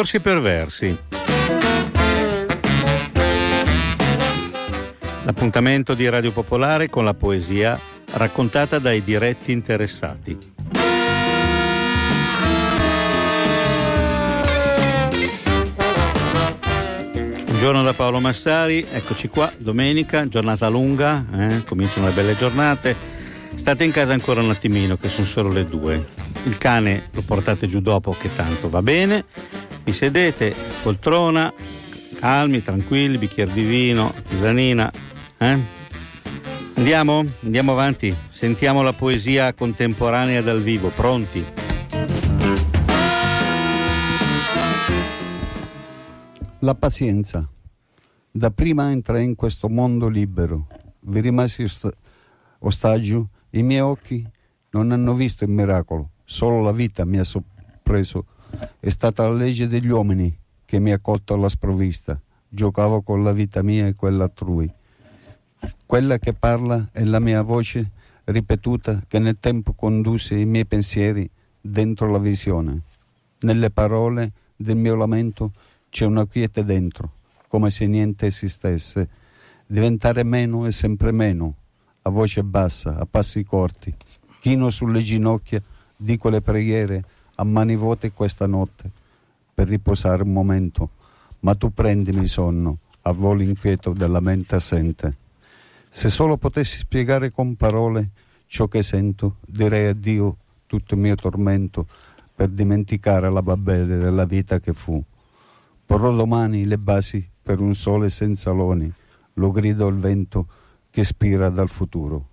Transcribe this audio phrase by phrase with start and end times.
[0.00, 0.98] Percorsi perversi.
[5.24, 7.78] L'appuntamento di Radio Popolare con la poesia
[8.12, 10.38] raccontata dai diretti interessati.
[17.44, 21.64] Buongiorno da Paolo Massari, eccoci qua, domenica, giornata lunga, eh?
[21.64, 22.96] cominciano le belle giornate.
[23.54, 26.06] State in casa ancora un attimino, che sono solo le due.
[26.44, 29.26] Il cane lo portate giù dopo, che tanto va bene.
[29.90, 30.54] Vi sedete,
[30.84, 31.52] poltrona,
[32.20, 34.88] calmi, tranquilli, bicchiere di vino, tisanina.
[35.36, 35.58] Eh?
[36.74, 37.24] Andiamo?
[37.42, 38.14] Andiamo avanti.
[38.28, 40.90] Sentiamo la poesia contemporanea dal vivo.
[40.90, 41.44] Pronti?
[46.60, 47.44] La pazienza.
[48.30, 50.68] Da prima entrai in questo mondo libero.
[51.00, 51.96] Vi rimasi ost-
[52.60, 53.30] ostaggio.
[53.50, 54.24] I miei occhi
[54.70, 56.10] non hanno visto il miracolo.
[56.24, 58.26] Solo la vita mi ha sorpreso.
[58.78, 62.20] È stata la legge degli uomini che mi ha colto alla sprovvista.
[62.48, 64.72] Giocavo con la vita mia e quella altrui.
[65.86, 67.90] Quella che parla è la mia voce
[68.24, 71.28] ripetuta che nel tempo condusse i miei pensieri
[71.60, 72.82] dentro la visione.
[73.40, 75.52] Nelle parole del mio lamento
[75.88, 77.12] c'è una quiete dentro,
[77.48, 79.08] come se niente esistesse.
[79.66, 81.54] Diventare meno e sempre meno,
[82.02, 83.94] a voce bassa, a passi corti.
[84.40, 85.62] Chino sulle ginocchia,
[85.96, 87.04] dico le preghiere
[87.40, 88.90] a mani vuote questa notte,
[89.54, 90.90] per riposare un momento.
[91.40, 95.16] Ma tu prendimi sonno, a volo inquieto della mente assente.
[95.88, 98.10] Se solo potessi spiegare con parole
[98.46, 101.86] ciò che sento, direi a Dio tutto il mio tormento
[102.34, 105.02] per dimenticare la babele della vita che fu.
[105.86, 108.92] Porrò domani le basi per un sole senza loni,
[109.34, 110.46] lo grido al vento
[110.90, 112.28] che spira dal futuro.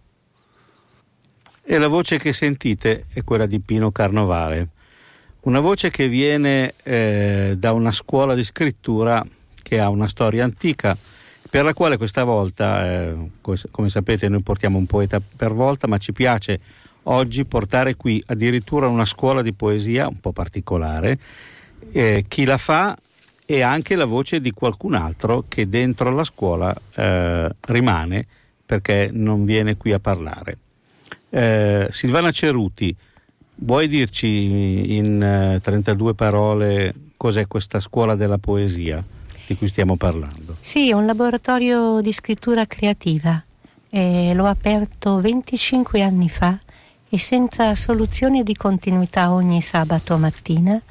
[1.63, 4.69] E la voce che sentite è quella di Pino Carnovale,
[5.47, 9.25] una voce che viene eh, da una scuola di scrittura
[9.63, 10.95] che ha una storia antica,
[11.49, 13.15] per la quale questa volta, eh,
[13.71, 16.59] come sapete, noi portiamo un poeta per volta, ma ci piace
[17.03, 21.17] oggi portare qui addirittura una scuola di poesia un po' particolare.
[21.93, 22.97] Eh, chi la fa
[23.45, 28.27] e anche la voce di qualcun altro che dentro la scuola eh, rimane
[28.65, 30.57] perché non viene qui a parlare.
[31.29, 32.93] Eh, Silvana Ceruti,
[33.57, 39.03] vuoi dirci in eh, 32 parole cos'è questa scuola della poesia
[39.45, 40.55] di cui stiamo parlando?
[40.59, 43.41] Sì, è un laboratorio di scrittura creativa.
[43.89, 46.57] l'ho aperto 25 anni fa
[47.09, 50.81] e senza soluzione di continuità ogni sabato mattina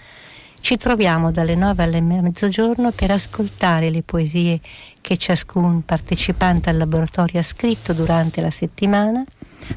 [0.66, 4.59] ci troviamo dalle 9 alle mezzogiorno per ascoltare le poesie
[5.00, 9.25] che ciascun partecipante al laboratorio ha scritto durante la settimana,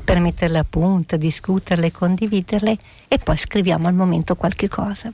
[0.04, 2.78] per metterle a punto, discuterle, condividerle
[3.08, 5.12] e poi scriviamo al momento qualche cosa.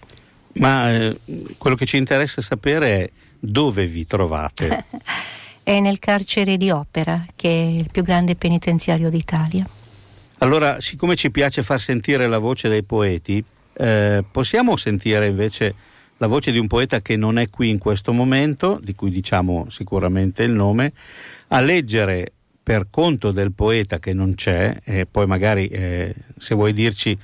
[0.54, 1.20] Ma eh,
[1.58, 3.10] quello che ci interessa sapere è
[3.40, 4.86] dove vi trovate.
[5.64, 9.68] è nel carcere di Opera, che è il più grande penitenziario d'Italia.
[10.40, 13.44] Allora, siccome ci piace far sentire la voce dei poeti,
[13.74, 15.74] eh, possiamo sentire invece
[16.18, 19.68] la voce di un poeta che non è qui in questo momento, di cui diciamo
[19.70, 20.94] sicuramente il nome,
[21.48, 22.34] a leggere
[22.66, 27.18] per conto del poeta che non c'è, e poi magari eh, se vuoi dirci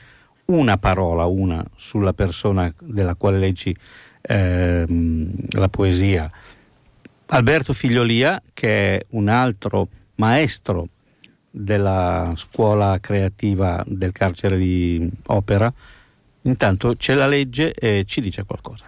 [0.46, 3.76] una parola, una sulla persona della quale leggi
[4.22, 4.86] eh,
[5.50, 6.30] la poesia.
[7.28, 10.90] Alberto Figliolia, che è un altro maestro
[11.50, 15.74] della scuola creativa del carcere di Opera,
[16.44, 18.86] Intanto c'è la legge e ci dice qualcosa.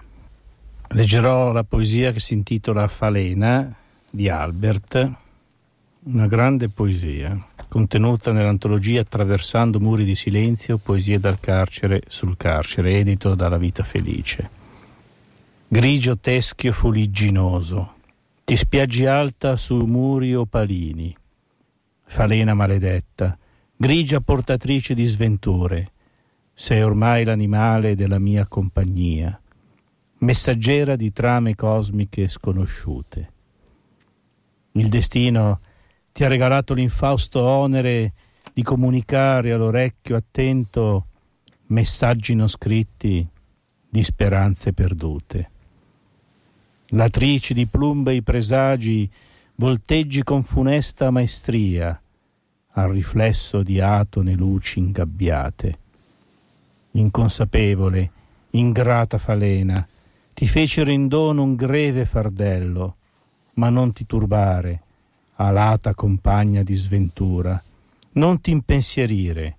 [0.90, 3.74] Leggerò la poesia che si intitola Falena
[4.10, 5.12] di Albert,
[6.06, 13.36] una grande poesia contenuta nell'antologia Attraversando muri di silenzio, poesie dal carcere sul carcere, edito
[13.36, 14.62] dalla Vita Felice.
[15.68, 17.94] Grigio teschio fuligginoso,
[18.44, 21.16] ti spiaggi alta su muri opalini,
[22.04, 23.38] falena maledetta,
[23.76, 25.92] grigia portatrice di sventure,
[26.54, 29.40] sei ormai l'animale della mia compagnia,
[30.20, 33.32] messaggera di trame cosmiche sconosciute.
[34.74, 35.60] Il destino
[36.14, 38.14] ti ha regalato l'infausto onere
[38.54, 41.08] di comunicare all'orecchio attento
[41.68, 43.28] messaggi non scritti
[43.90, 45.50] di speranze perdute.
[46.88, 49.10] Latrici di plumbei presagi,
[49.56, 52.00] volteggi con funesta maestria
[52.76, 55.80] al riflesso di atone luci ingabbiate
[56.94, 58.12] inconsapevole,
[58.52, 59.86] ingrata falena,
[60.34, 62.96] ti fecero in dono un greve fardello,
[63.54, 64.82] ma non ti turbare,
[65.36, 67.62] alata compagna di sventura,
[68.14, 69.58] non ti impensierire,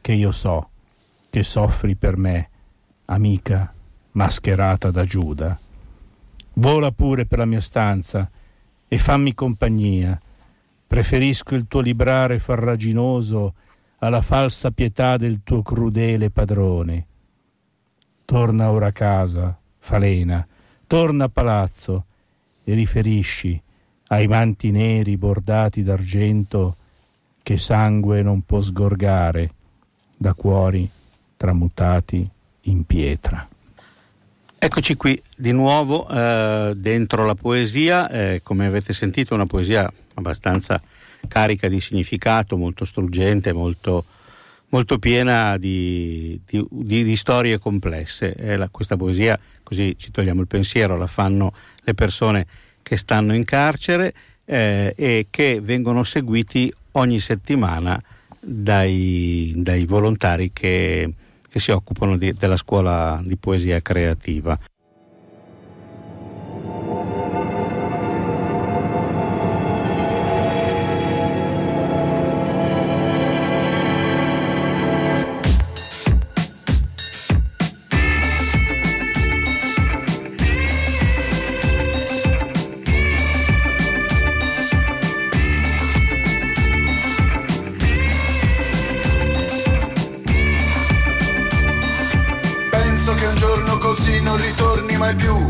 [0.00, 0.68] che io so
[1.30, 2.48] che soffri per me,
[3.06, 3.72] amica
[4.12, 5.58] mascherata da Giuda.
[6.54, 8.28] Vola pure per la mia stanza
[8.88, 10.20] e fammi compagnia.
[10.86, 13.54] Preferisco il tuo librare farraginoso
[13.98, 17.06] alla falsa pietà del tuo crudele padrone.
[18.24, 20.46] Torna ora a casa, Falena,
[20.86, 22.04] torna a palazzo
[22.64, 23.60] e riferisci
[24.12, 26.76] ai manti neri bordati d'argento
[27.42, 29.50] che sangue non può sgorgare
[30.16, 30.88] da cuori
[31.36, 32.28] tramutati
[32.62, 33.48] in pietra.
[34.58, 40.82] Eccoci qui di nuovo eh, dentro la poesia, eh, come avete sentito una poesia abbastanza
[41.28, 44.04] carica di significato, molto struggente, molto,
[44.68, 48.34] molto piena di, di, di, di, storie complesse.
[48.34, 52.46] Eh, la, questa poesia, così ci togliamo il pensiero, la fanno le persone
[52.82, 54.12] che stanno in carcere
[54.44, 58.02] eh, e che vengono seguiti ogni settimana
[58.40, 61.12] dai, dai volontari che,
[61.48, 64.58] che, si occupano di, della scuola di poesia creativa.
[95.10, 95.48] mai più.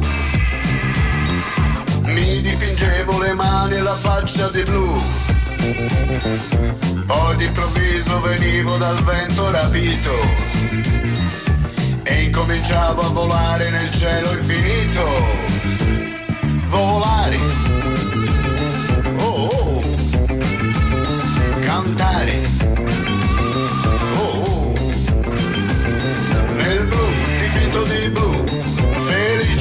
[2.12, 5.03] Mi dipingevo le mani e la faccia di blu.
[7.07, 10.12] Poi d'improvviso venivo dal vento rapito
[12.03, 15.05] e incominciavo a volare nel cielo infinito.
[16.67, 17.39] Volare.
[19.19, 19.83] Oh oh.
[21.61, 22.69] Cantare.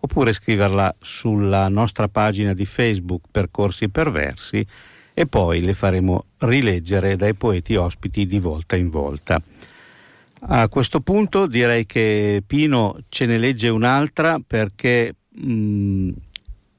[0.00, 4.66] oppure scriverla sulla nostra pagina di Facebook Percorsi Perversi
[5.12, 9.42] e poi le faremo rileggere dai poeti ospiti di volta in volta.
[10.40, 16.10] A questo punto direi che Pino ce ne legge un'altra perché mh,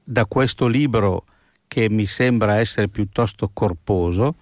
[0.02, 1.24] da questo libro
[1.68, 4.34] che mi sembra essere piuttosto corposo,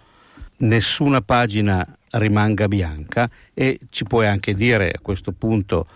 [0.58, 5.86] nessuna pagina rimanga bianca e ci puoi anche dire a questo punto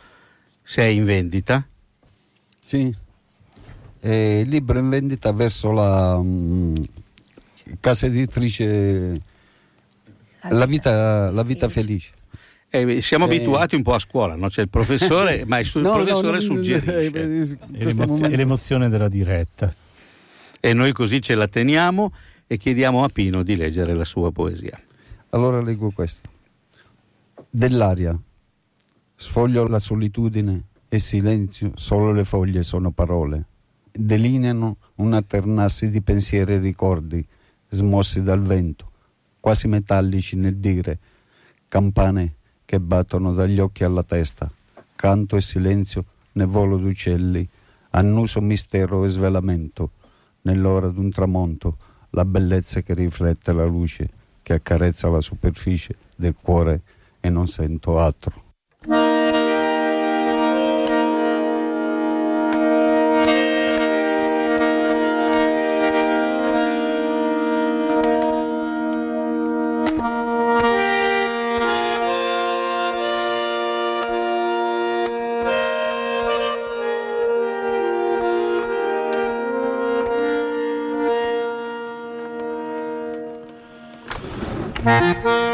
[0.63, 1.65] se è in vendita?
[2.65, 2.95] Sì,
[3.99, 6.73] è il libro è in vendita verso la um,
[7.81, 9.21] casa editrice
[10.49, 12.13] La vita, la vita felice.
[12.71, 13.35] Eh, siamo eh.
[13.35, 14.49] abituati un po' a scuola, no?
[14.49, 17.57] c'è il professore, ma il, no, professore no, suggerisce.
[17.73, 19.75] È l'emozio- è l'emozione della diretta.
[20.61, 22.13] E noi così ce la teniamo
[22.47, 24.81] e chiediamo a Pino di leggere la sua poesia.
[25.31, 26.31] Allora leggo questo.
[27.51, 28.17] Dell'aria.
[29.17, 33.47] Sfoglio la solitudine e silenzio, solo le foglie sono parole.
[33.91, 37.27] Delineano un alternarsi di pensieri e ricordi,
[37.71, 38.91] smossi dal vento,
[39.41, 40.99] quasi metallici nel dire,
[41.67, 42.35] campane
[42.67, 44.53] che battono dagli occhi alla testa,
[44.95, 47.49] canto e silenzio nel volo d'uccelli,
[47.93, 49.93] annuso mistero e svelamento,
[50.43, 51.79] nell'ora d'un tramonto,
[52.11, 54.11] la bellezza che riflette la luce,
[54.43, 56.83] che accarezza la superficie del cuore
[57.19, 58.42] e non sento altro.
[84.83, 85.52] Pino,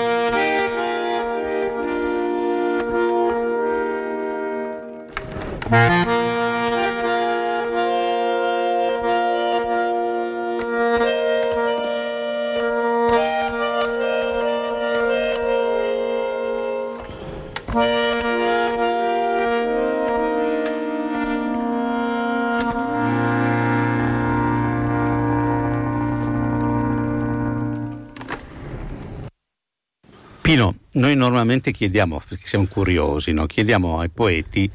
[31.08, 33.46] noi normalmente chiediamo, perché siamo curiosi, no?
[33.46, 34.70] chiediamo ai poeti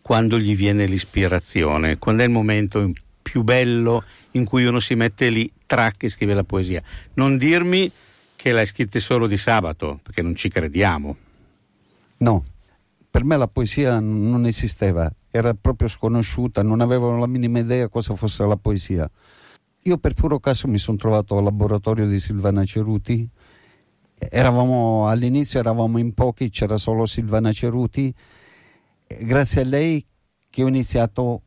[0.00, 5.30] quando gli viene l'ispirazione, quando è il momento più bello in cui uno si mette
[5.30, 6.80] lì, track e scrive la poesia.
[7.14, 7.90] Non dirmi
[8.36, 11.16] che l'hai scritta solo di sabato, perché non ci crediamo.
[12.18, 12.44] No,
[13.10, 18.14] per me la poesia non esisteva, era proprio sconosciuta, non avevo la minima idea cosa
[18.14, 19.10] fosse la poesia.
[19.82, 23.28] Io per puro caso mi sono trovato al laboratorio di Silvana Ceruti,
[24.18, 28.14] eravamo, all'inizio eravamo in pochi, c'era solo Silvana Ceruti,
[29.20, 30.04] grazie a lei
[30.50, 31.42] che ho iniziato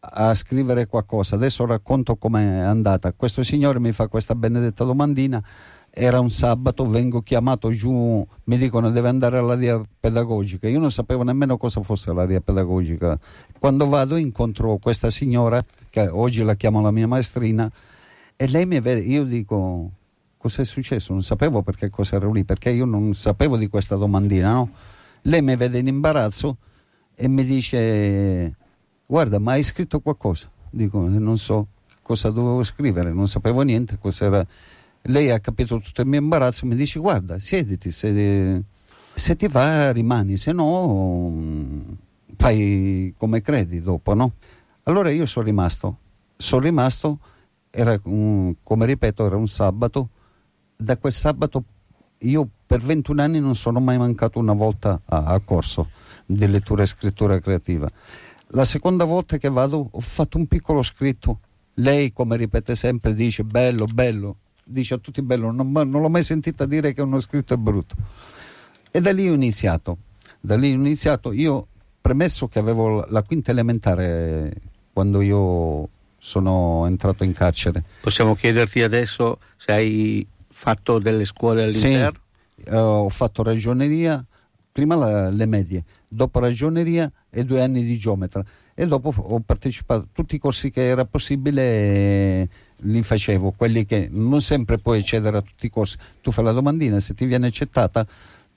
[0.00, 1.34] a scrivere qualcosa.
[1.34, 3.12] Adesso racconto com'è andata.
[3.12, 5.42] Questo signore mi fa questa benedetta domandina
[5.90, 10.68] era un sabato, vengo chiamato giù, mi dicono deve andare all'area pedagogica.
[10.68, 13.18] Io non sapevo nemmeno cosa fosse l'area pedagogica.
[13.58, 17.70] Quando vado incontro questa signora, che oggi la chiamo la mia maestrina,
[18.36, 19.90] e lei mi vede, io dico
[20.38, 21.12] cos'è successo?
[21.12, 24.70] Non sapevo perché cosa ero lì, perché io non sapevo di questa domandina, no?
[25.22, 26.56] Lei mi vede in imbarazzo
[27.14, 28.56] e mi dice
[29.06, 30.50] guarda ma hai scritto qualcosa?
[30.70, 31.66] Dico non so
[32.00, 34.46] cosa dovevo scrivere, non sapevo niente, cos'era
[35.02, 38.62] lei ha capito tutto il mio imbarazzo mi dice guarda siediti se,
[39.14, 41.32] se ti va rimani se no
[42.36, 44.32] fai come credi dopo no?
[44.84, 45.98] allora io sono rimasto
[46.36, 47.18] sono rimasto
[47.70, 50.10] era un, come ripeto era un sabato
[50.80, 51.64] da quel sabato
[52.18, 55.90] io per 21 anni non sono mai mancato una volta al corso
[56.24, 57.88] di lettura e scrittura creativa
[58.48, 61.40] la seconda volta che vado ho fatto un piccolo scritto
[61.74, 64.36] lei come ripete sempre dice bello bello
[64.68, 67.94] dice a tutti bello, non, non l'ho mai sentita dire che uno scritto è brutto.
[68.90, 69.98] E da lì ho iniziato.
[70.40, 71.32] Da lì ho iniziato.
[71.32, 71.66] Io,
[72.00, 74.52] premesso che avevo la quinta elementare
[74.92, 77.82] quando io sono entrato in carcere.
[78.00, 80.26] Possiamo chiederti adesso se hai
[80.58, 82.18] fatto delle scuole all'interno?
[82.56, 84.24] Sì, uh, ho fatto ragioneria,
[84.72, 90.02] prima la, le medie, dopo ragioneria e due anni di geometra e dopo ho partecipato
[90.02, 92.48] a tutti i corsi che era possibile eh,
[92.78, 96.52] li facevo, quelli che non sempre puoi accedere a tutti i corsi, tu fai la
[96.52, 98.06] domandina, se ti viene accettata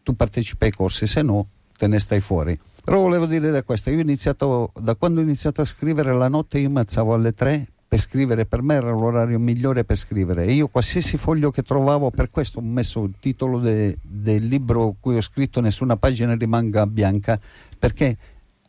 [0.03, 2.59] tu partecipi ai corsi, se no te ne stai fuori.
[2.83, 6.27] Però volevo dire da questo, io ho iniziato, da quando ho iniziato a scrivere la
[6.27, 10.45] notte io mi alzavo alle tre per scrivere, per me era l'orario migliore per scrivere
[10.45, 14.95] e io qualsiasi foglio che trovavo, per questo ho messo il titolo de, del libro
[14.97, 17.37] cui ho scritto Nessuna pagina rimanga bianca,
[17.77, 18.17] perché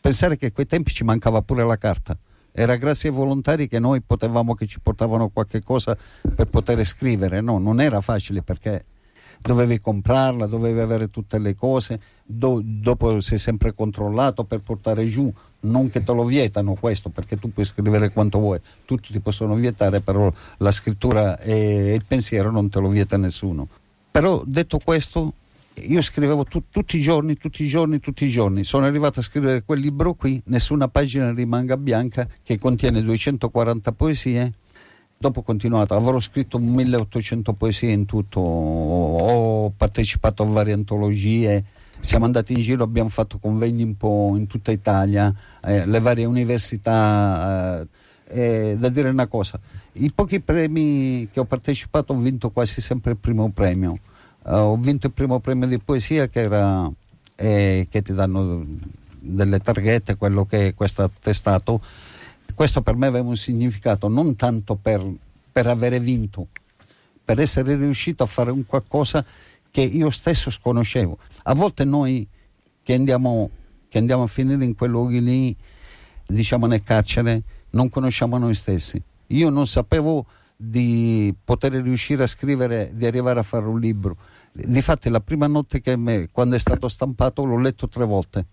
[0.00, 2.18] pensare che a quei tempi ci mancava pure la carta.
[2.50, 5.96] Era grazie ai volontari che noi potevamo, che ci portavano qualche cosa
[6.34, 7.40] per poter scrivere.
[7.40, 8.84] No, non era facile perché
[9.40, 15.32] dovevi comprarla, dovevi avere tutte le cose, do, dopo sei sempre controllato per portare giù,
[15.62, 19.54] non che te lo vietano questo, perché tu puoi scrivere quanto vuoi, tutti ti possono
[19.54, 23.68] vietare, però la scrittura e il pensiero non te lo vieta nessuno.
[24.10, 25.32] Però detto questo,
[25.74, 28.64] io scrivevo tu, tutti i giorni, tutti i giorni, tutti i giorni.
[28.64, 34.52] Sono arrivato a scrivere quel libro qui, Nessuna pagina rimanga bianca, che contiene 240 poesie.
[35.16, 41.64] Dopo ho continuato, avrò scritto 1800 poesie in tutto, ho partecipato a varie antologie,
[42.02, 46.26] siamo andati in giro, abbiamo fatto convegni un po' in tutta Italia, eh, le varie
[46.26, 47.86] università.
[48.28, 49.60] Eh, da dire una cosa,
[49.94, 53.98] i pochi premi che ho partecipato ho vinto quasi sempre il primo premio
[54.44, 56.90] Uh, ho vinto il primo premio di poesia che era
[57.36, 58.66] eh, che ti danno
[59.20, 61.80] delle targhette, quello che è questo attestato.
[62.52, 65.00] Questo per me aveva un significato non tanto per,
[65.50, 66.48] per avere vinto,
[67.24, 69.24] per essere riuscito a fare un qualcosa
[69.72, 71.18] che io stesso sconoscevo.
[71.44, 72.28] A volte noi
[72.82, 73.50] che andiamo,
[73.88, 75.56] che andiamo a finire in quei luoghi lì,
[76.26, 79.02] diciamo nel carcere, non conosciamo noi stessi.
[79.28, 84.16] Io non sapevo di poter riuscire a scrivere, di arrivare a fare un libro.
[84.52, 88.46] Difatti la prima notte che me, quando è stato stampato l'ho letto tre volte.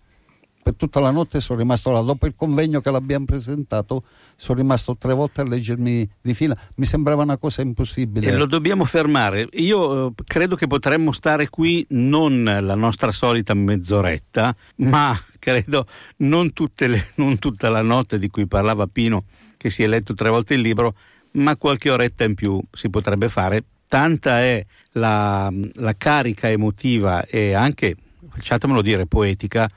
[0.70, 2.00] Per tutta la notte sono rimasto là.
[2.00, 4.04] Dopo il convegno che l'abbiamo presentato,
[4.36, 6.56] sono rimasto tre volte a leggermi di fila.
[6.76, 8.28] Mi sembrava una cosa impossibile.
[8.28, 9.48] E lo dobbiamo fermare.
[9.54, 15.86] Io eh, credo che potremmo stare qui non la nostra solita mezz'oretta, ma credo
[16.18, 19.24] non, le, non tutta la notte di cui parlava Pino,
[19.56, 20.94] che si è letto tre volte il libro,
[21.32, 23.64] ma qualche oretta in più si potrebbe fare.
[23.88, 27.96] Tanta è la, la carica emotiva e anche,
[28.34, 29.68] lasciatemelo dire, poetica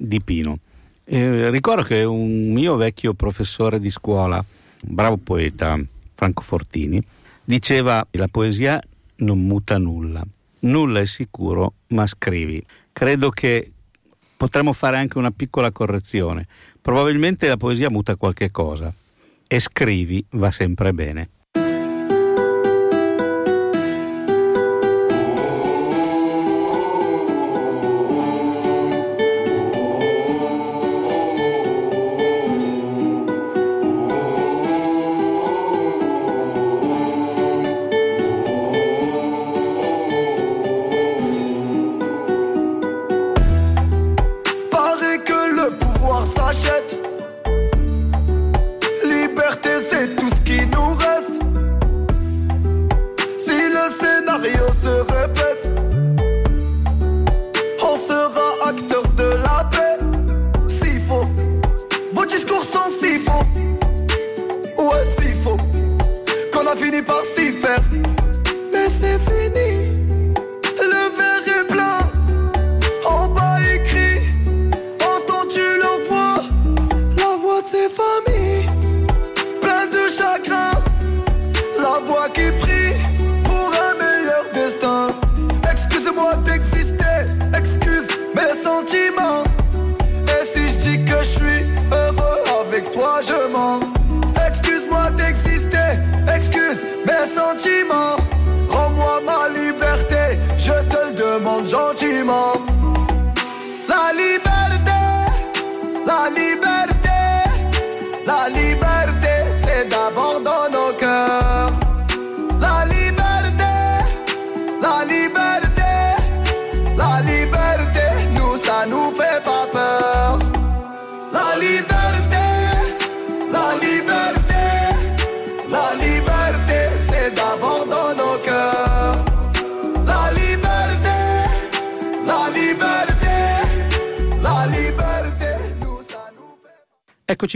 [0.00, 0.58] di Pino.
[1.04, 5.78] Eh, ricordo che un mio vecchio professore di scuola, un bravo poeta,
[6.14, 7.02] Franco Fortini,
[7.44, 8.80] diceva la poesia
[9.16, 10.24] non muta nulla.
[10.60, 12.64] Nulla è sicuro, ma scrivi.
[12.92, 13.70] Credo che
[14.36, 16.46] potremmo fare anche una piccola correzione.
[16.80, 18.92] Probabilmente la poesia muta qualche cosa,
[19.46, 21.28] e scrivi va sempre bene.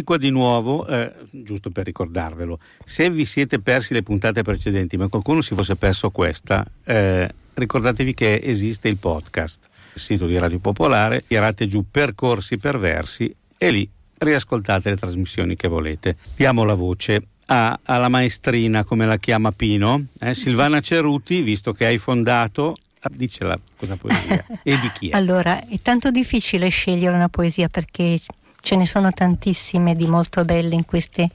[0.05, 2.59] Qua di nuovo, eh, giusto per ricordarvelo.
[2.85, 8.15] Se vi siete persi le puntate precedenti, ma qualcuno si fosse perso questa, eh, ricordatevi
[8.15, 9.59] che esiste il podcast,
[9.95, 15.69] il sito di Radio Popolare, tirate giù percorsi perversi e lì riascoltate le trasmissioni che
[15.69, 16.17] volete.
[16.37, 21.87] Diamo la voce a- alla maestrina, come la chiama Pino, eh, Silvana Ceruti, visto che
[21.87, 25.17] hai fondato, ah, dicela cosa poesia e di chi è.
[25.17, 28.19] Allora, è tanto difficile scegliere una poesia perché
[28.65, 31.29] ce ne sono tantissime di molto belle in queste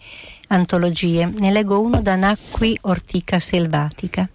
[0.48, 1.28] antologie.
[1.28, 4.28] Ne leggo uno da Nacqui Ortica Selvatica.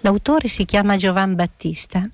[0.00, 2.08] L'autore si chiama Giovan Battista.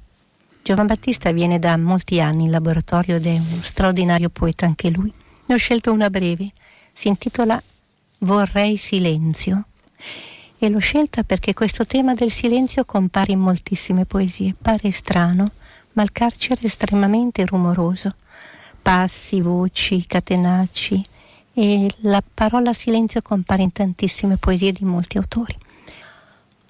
[0.62, 5.12] Giovan Battista viene da molti anni in laboratorio ed è uno straordinario poeta anche lui.
[5.46, 6.50] Ne ho scelto una breve,
[6.92, 7.62] si intitola
[8.18, 9.64] Vorrei silenzio.
[10.58, 14.56] E l'ho scelta perché questo tema del silenzio compare in moltissime poesie.
[14.60, 15.52] Pare strano,
[15.92, 18.16] ma il carcere è estremamente rumoroso.
[18.84, 21.02] Passi, voci, catenacci
[21.54, 25.56] e la parola silenzio compare in tantissime poesie di molti autori.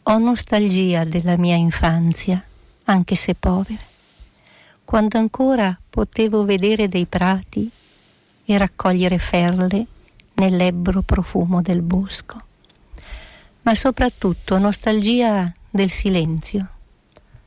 [0.05, 2.41] Ho nostalgia della mia infanzia,
[2.85, 3.83] anche se povera,
[4.85, 7.69] quando ancora potevo vedere dei prati
[8.45, 9.85] e raccogliere ferle
[10.35, 12.41] nell'ebbro profumo del bosco.
[13.63, 16.69] Ma soprattutto nostalgia del silenzio,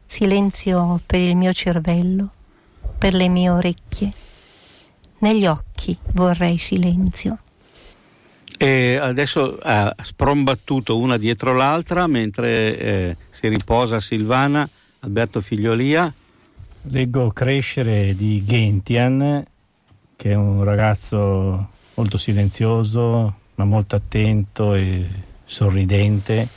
[0.06, 2.30] silenzio per il mio cervello,
[2.98, 4.26] per le mie orecchie,
[5.20, 7.38] negli occhi vorrei silenzio.
[8.58, 14.68] E adesso ha sprombattuto una dietro l'altra mentre eh, si riposa Silvana,
[15.00, 16.12] Alberto Figliolia.
[16.90, 19.46] Leggo Crescere di Gentian,
[20.16, 25.06] che è un ragazzo molto silenzioso, ma molto attento e
[25.44, 26.48] sorridente,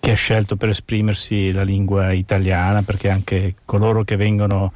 [0.00, 4.72] che ha scelto per esprimersi la lingua italiana, perché anche coloro che vengono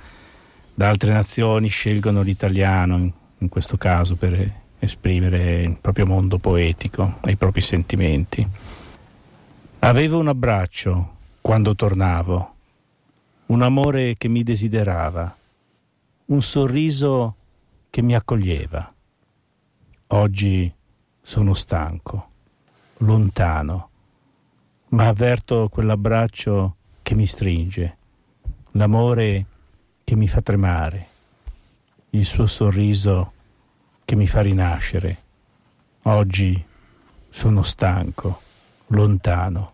[0.79, 7.33] da altre nazioni scelgono l'italiano, in, questo caso, per esprimere il proprio mondo poetico e
[7.33, 8.47] i propri sentimenti.
[9.81, 12.55] Avevo un abbraccio quando tornavo,
[13.47, 15.37] un amore che mi desiderava,
[16.27, 17.35] un sorriso
[17.91, 18.95] che mi accoglieva.
[20.07, 20.73] Oggi
[21.21, 22.29] sono stanco,
[22.99, 23.89] lontano,
[24.91, 27.97] ma avverto quell'abbraccio che mi stringe,
[28.73, 29.58] l'amore che
[30.17, 31.07] mi fa tremare,
[32.11, 33.33] il suo sorriso
[34.05, 35.23] che mi fa rinascere.
[36.03, 36.65] Oggi
[37.29, 38.41] sono stanco,
[38.89, 39.73] lontano,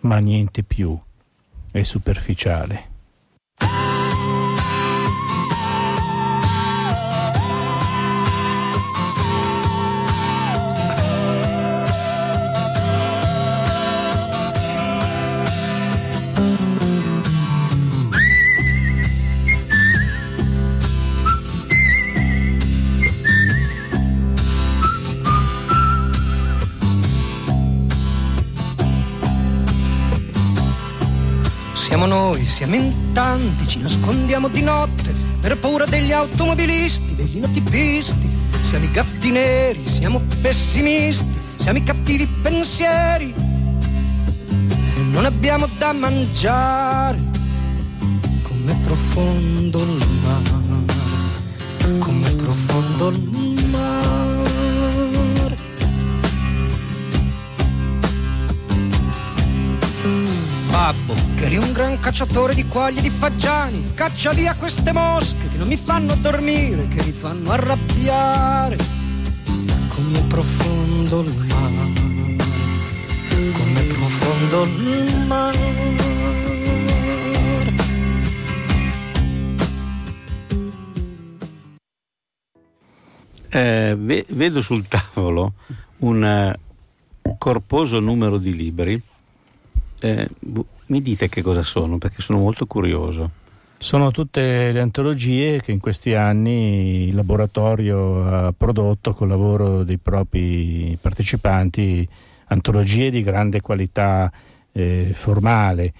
[0.00, 0.98] ma niente più
[1.70, 2.93] è superficiale.
[32.74, 38.30] Noi, siamo in tanti, ci nascondiamo di notte per paura degli automobilisti, degli notipisti.
[38.62, 43.32] Siamo i gatti neri, siamo pessimisti, siamo i cattivi pensieri.
[44.96, 47.18] E non abbiamo da mangiare.
[48.42, 53.53] Com'è profondo il mare, com'è profondo il mare.
[60.84, 65.48] Babbo, che eri un gran cacciatore di quaglie e di fagiani, caccia via queste mosche
[65.48, 68.76] che non mi fanno dormire, che mi fanno arrabbiare.
[69.88, 72.36] Come profondo il mare,
[74.20, 75.58] guardo il mare.
[83.48, 85.54] Eh, ve- vedo sul tavolo
[86.00, 86.58] un eh,
[87.38, 89.02] corposo numero di libri.
[90.00, 90.28] Eh,
[90.86, 93.30] mi dite che cosa sono perché sono molto curioso.
[93.78, 99.98] Sono tutte le antologie che in questi anni il laboratorio ha prodotto col lavoro dei
[99.98, 102.08] propri partecipanti,
[102.46, 104.32] antologie di grande qualità
[104.72, 105.92] eh, formale,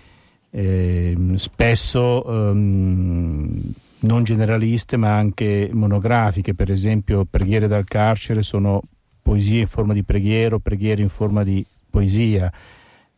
[0.51, 8.83] eh, spesso ehm, non generaliste ma anche monografiche, per esempio Preghiere dal carcere sono
[9.21, 12.53] poesie in forma di preghiera o preghiere in forma di poesia,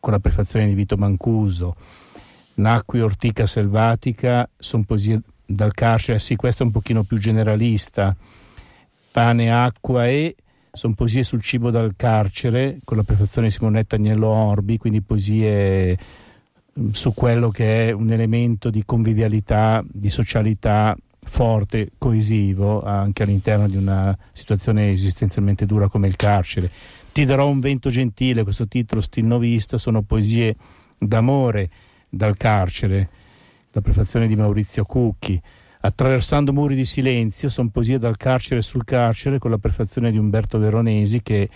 [0.07, 1.75] con la prefazione di Vito Mancuso.
[2.55, 8.15] Nacqui Ortica Selvatica sono poesie dal carcere, sì, questa è un pochino più generalista.
[9.11, 10.37] Pane, acqua e
[10.71, 15.99] sono poesie sul cibo dal carcere, con la prefazione di Simonetta Agnello Orbi, quindi poesie
[16.79, 23.67] mm, su quello che è un elemento di convivialità, di socialità forte, coesivo, anche all'interno
[23.67, 26.71] di una situazione esistenzialmente dura come il carcere.
[27.17, 30.55] Ti darò un vento gentile, questo titolo stilnovista, sono poesie
[30.99, 31.71] d'amore
[32.11, 33.09] dal carcere,
[33.73, 35.41] la prefazione di Maurizio Cucchi.
[35.81, 40.59] Attraversando muri di silenzio, sono poesie dal carcere sul carcere con la prefazione di Umberto
[40.59, 41.49] Veronesi che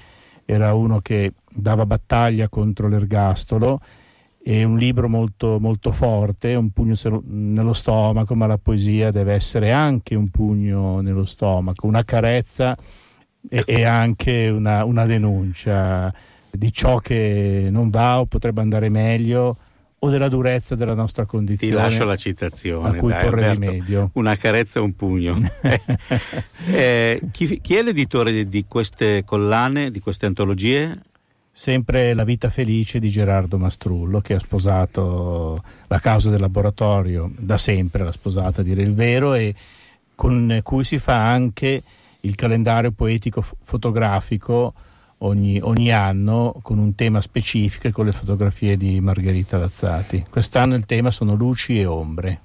[0.47, 3.83] era uno che dava battaglia contro l'ergastolo
[4.43, 6.95] è un libro molto, molto forte, un pugno
[7.27, 12.75] nello stomaco, ma la poesia deve essere anche un pugno nello stomaco, una carezza
[13.49, 16.13] e, e anche una, una, denuncia
[16.51, 19.57] di ciò che non va o potrebbe andare meglio
[20.03, 21.75] o della durezza della nostra condizione.
[21.75, 22.97] Ti lascio la citazione.
[22.97, 24.11] A cui dai, porre Alberto, rimedio.
[24.15, 25.37] Una carezza e un pugno.
[26.71, 30.99] eh, chi, chi, è l'editore di, di queste collane, di queste antologie?
[31.53, 37.59] sempre La vita felice di Gerardo Mastrullo che ha sposato la causa del laboratorio, da
[37.59, 39.55] sempre l'ha sposata a dire il vero e
[40.15, 41.83] con cui si fa anche
[42.23, 44.73] il calendario poetico fotografico
[45.19, 50.27] ogni, ogni anno con un tema specifico e con le fotografie di Margherita Lazzati.
[50.31, 52.41] Quest'anno il tema sono luci e ombre.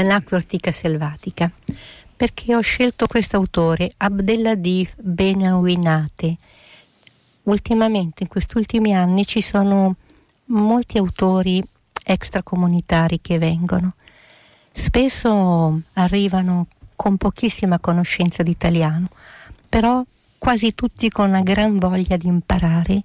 [0.00, 1.50] Dall'acqua ortica selvatica,
[2.16, 6.36] perché ho scelto questo autore, Abdellatif Benawinate.
[7.44, 9.96] Ultimamente, in questi ultimi anni, ci sono
[10.46, 11.62] molti autori
[12.02, 13.94] extracomunitari che vengono.
[14.72, 19.08] Spesso arrivano con pochissima conoscenza di italiano,
[19.68, 20.04] però
[20.38, 23.02] quasi tutti con una gran voglia di imparare.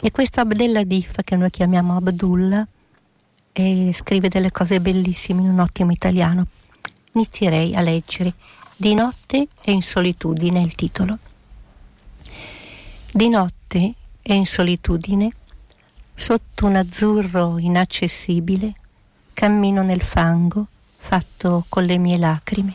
[0.00, 2.66] E questo Abdellatif, che noi chiamiamo Abdullah,
[3.56, 6.48] e scrive delle cose bellissime in un ottimo italiano.
[7.12, 8.34] Inizierei a leggere
[8.76, 11.18] Di notte e in solitudine il titolo.
[13.12, 15.30] Di notte e in solitudine,
[16.12, 18.74] sotto un azzurro inaccessibile,
[19.32, 22.74] cammino nel fango fatto con le mie lacrime.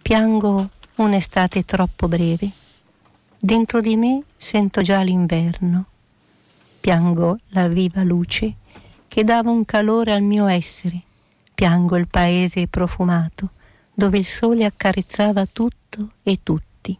[0.00, 2.50] Piango un'estate troppo breve.
[3.38, 5.84] Dentro di me sento già l'inverno.
[6.80, 8.54] Piango la viva luce
[9.08, 11.00] che dava un calore al mio essere.
[11.54, 13.50] Piango il paese profumato,
[13.92, 16.96] dove il sole accarezzava tutto e tutti.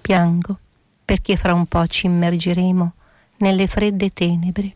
[0.00, 0.58] Piango
[1.04, 2.92] perché fra un po' ci immergeremo
[3.38, 4.74] nelle fredde tenebre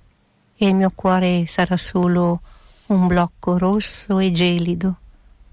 [0.57, 2.41] e il mio cuore sarà solo
[2.87, 4.97] un blocco rosso e gelido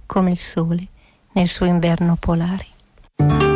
[0.06, 0.88] come il sole
[1.34, 3.49] nel suo inverno polare.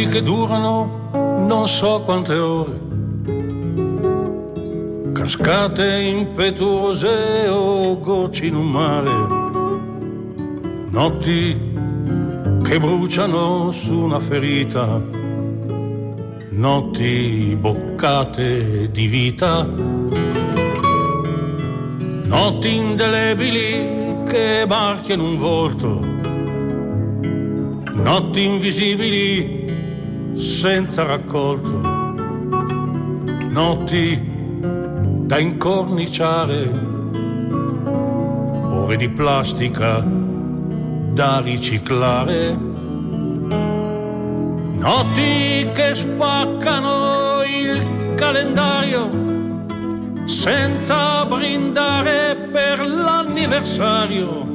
[0.00, 1.10] Notti che durano
[1.46, 2.72] non so quante ore,
[5.12, 9.10] cascate impetuose o gocce in un mare,
[10.88, 11.54] notti
[12.62, 15.02] che bruciano su una ferita,
[16.48, 19.68] notti boccate di vita,
[22.24, 26.00] notti indelebili che marchiano un volto,
[27.92, 29.60] notti invisibili
[30.40, 31.80] senza raccolto,
[33.50, 34.18] notti
[35.26, 36.70] da incorniciare,
[38.62, 42.56] ore di plastica da riciclare,
[44.78, 49.10] notti che spaccano il calendario
[50.24, 54.49] senza brindare per l'anniversario.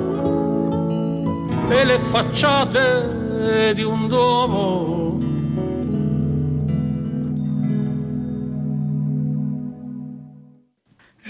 [1.70, 5.18] e le facciate di un duomo.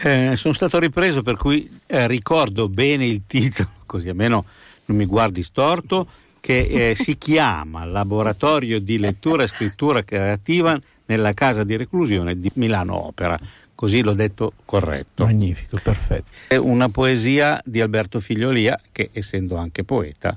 [0.02, 4.44] Eh, sono stato ripreso per cui eh, ricordo bene il titolo, così almeno
[4.86, 6.08] non mi guardi storto
[6.40, 12.50] che eh, si chiama Laboratorio di lettura e scrittura creativa nella casa di reclusione di
[12.56, 13.40] Milano Opera.
[13.78, 15.24] Così l'ho detto corretto.
[15.24, 16.32] Magnifico, perfetto.
[16.48, 20.36] È una poesia di Alberto Figliolia che, essendo anche poeta,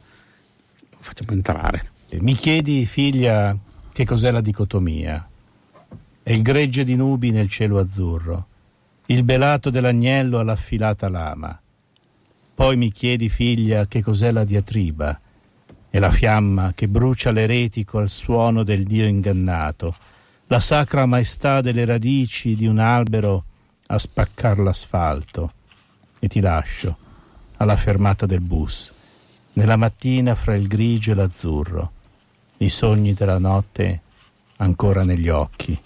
[0.91, 1.89] lo facciamo entrare.
[2.19, 3.57] Mi chiedi, figlia,
[3.93, 5.27] che cos'è la dicotomia?
[6.23, 8.47] È il gregge di nubi nel cielo azzurro,
[9.07, 11.59] il belato dell'agnello all'affilata lama.
[12.55, 15.19] Poi mi chiedi, figlia, che cos'è la diatriba?
[15.89, 19.97] È la fiamma che brucia l'eretico al suono del Dio ingannato,
[20.53, 23.45] la sacra maestà delle radici di un albero
[23.87, 25.53] a spaccar l'asfalto.
[26.19, 26.97] E ti lascio
[27.59, 28.93] alla fermata del bus,
[29.53, 31.93] nella mattina fra il grigio e l'azzurro,
[32.59, 34.01] i sogni della notte
[34.57, 35.81] ancora negli occhi.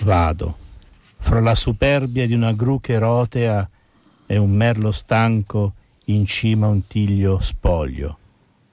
[0.00, 0.56] Vado,
[1.16, 3.66] fra la superbia di una gru che rotea
[4.26, 5.72] e un merlo stanco
[6.06, 8.18] in cima a un tiglio spoglio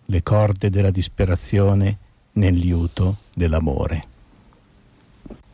[0.09, 1.97] le corde della disperazione
[2.33, 4.15] nel liuto dell'amore.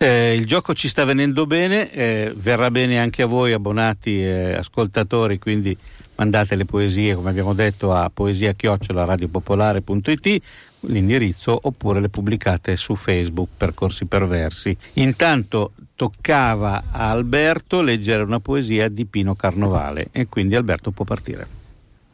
[0.03, 4.51] Eh, il gioco ci sta venendo bene, eh, verrà bene anche a voi abbonati e
[4.51, 5.77] ascoltatori, quindi
[6.15, 10.41] mandate le poesie, come abbiamo detto, a poesia-radiopopolare.it
[10.87, 14.75] l'indirizzo oppure le pubblicate su Facebook Percorsi Perversi.
[14.95, 21.47] Intanto toccava a Alberto leggere una poesia di Pino Carnovale e quindi Alberto può partire.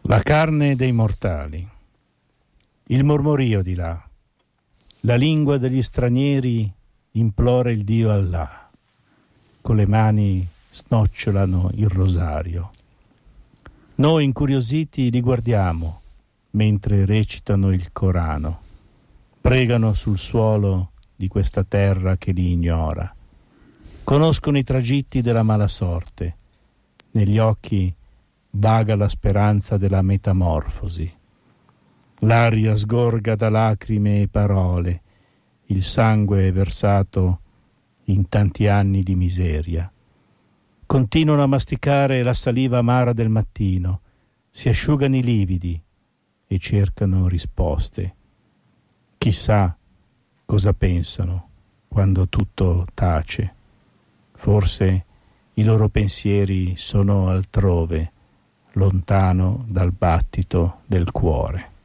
[0.02, 1.67] La carne dei mortali.
[2.84, 3.99] Il mormorio di là.
[4.99, 6.78] La lingua degli stranieri
[7.11, 8.69] implora il Dio Allah.
[9.61, 12.69] Con le mani snocciolano il rosario.
[13.95, 16.01] Noi incuriositi li guardiamo
[16.51, 18.61] mentre recitano il Corano.
[19.41, 23.13] Pregano sul suolo di questa terra che li ignora.
[24.03, 26.35] Conoscono i tragitti della mala sorte.
[27.11, 27.93] Negli occhi
[28.51, 31.17] vaga la speranza della metamorfosi
[32.23, 35.01] L'aria sgorga da lacrime e parole,
[35.71, 37.39] il sangue versato
[38.05, 39.91] in tanti anni di miseria.
[40.86, 44.01] Continuano a masticare la saliva amara del mattino,
[44.49, 45.79] si asciugano i lividi
[46.47, 48.15] e cercano risposte.
[49.17, 49.77] Chissà
[50.45, 51.49] cosa pensano
[51.88, 53.53] quando tutto tace.
[54.32, 55.05] Forse
[55.53, 58.12] i loro pensieri sono altrove,
[58.73, 61.77] lontano dal battito del cuore.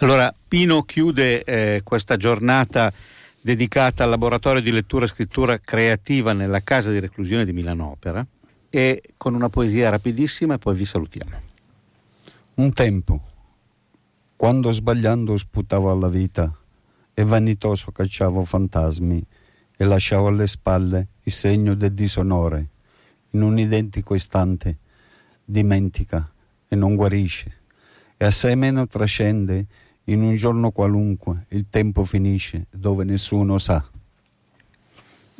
[0.00, 2.92] Allora, Pino chiude eh, questa giornata
[3.40, 8.24] dedicata al laboratorio di lettura e scrittura creativa nella casa di reclusione di Milano Opera
[8.70, 11.40] e con una poesia rapidissima e poi vi salutiamo.
[12.54, 13.22] Un tempo,
[14.36, 16.56] quando sbagliando sputavo alla vita
[17.12, 19.26] e vanitoso cacciavo fantasmi
[19.76, 22.68] e lasciavo alle spalle il segno del disonore,
[23.30, 24.78] in un identico istante
[25.44, 26.30] dimentica
[26.68, 27.56] e non guarisce
[28.16, 29.66] e assai meno trascende
[30.08, 33.84] in un giorno qualunque il tempo finisce dove nessuno sa.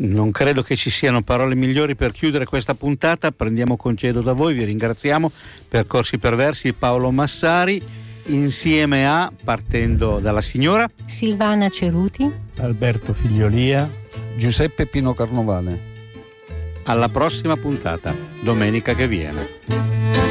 [0.01, 3.33] Non credo che ci siano parole migliori per chiudere questa puntata.
[3.33, 5.31] Prendiamo concedo da voi, vi ringraziamo.
[5.69, 7.83] Percorsi perversi Paolo Massari,
[8.27, 13.91] insieme a, partendo dalla signora, Silvana Ceruti, Alberto Figliolia,
[14.37, 15.97] Giuseppe Pino Carnovale.
[16.85, 20.28] Alla prossima puntata, domenica che viene.